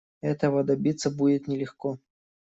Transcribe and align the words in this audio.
Этого 0.21 0.63
добиться 0.63 1.11
будет 1.11 1.47
нелегко. 1.47 1.99